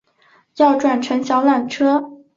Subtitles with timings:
[0.55, 2.17] 要转乘小缆车